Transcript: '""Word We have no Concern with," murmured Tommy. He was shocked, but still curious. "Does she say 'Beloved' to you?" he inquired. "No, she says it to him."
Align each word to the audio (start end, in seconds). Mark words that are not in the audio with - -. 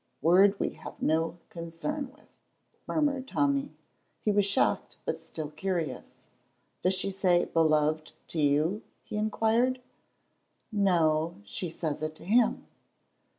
'""Word 0.23 0.59
We 0.59 0.69
have 0.69 0.99
no 0.99 1.37
Concern 1.51 2.11
with," 2.11 2.27
murmured 2.87 3.27
Tommy. 3.27 3.71
He 4.25 4.31
was 4.31 4.47
shocked, 4.47 4.95
but 5.05 5.21
still 5.21 5.51
curious. 5.51 6.15
"Does 6.81 6.95
she 6.95 7.11
say 7.11 7.45
'Beloved' 7.45 8.13
to 8.29 8.39
you?" 8.41 8.81
he 9.03 9.15
inquired. 9.15 9.79
"No, 10.71 11.35
she 11.43 11.69
says 11.69 12.01
it 12.01 12.15
to 12.15 12.25
him." 12.25 12.65